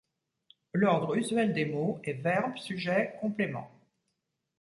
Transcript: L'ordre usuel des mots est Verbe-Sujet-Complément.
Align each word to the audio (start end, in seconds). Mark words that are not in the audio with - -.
L'ordre 0.73 1.15
usuel 1.15 1.53
des 1.53 1.65
mots 1.65 1.99
est 2.03 2.13
Verbe-Sujet-Complément. 2.13 3.69